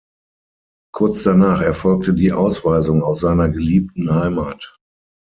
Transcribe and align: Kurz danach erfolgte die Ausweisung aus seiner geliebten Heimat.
Kurz 0.95 1.21
danach 1.21 1.61
erfolgte 1.61 2.15
die 2.15 2.31
Ausweisung 2.33 3.03
aus 3.03 3.19
seiner 3.19 3.49
geliebten 3.49 4.09
Heimat. 4.11 4.79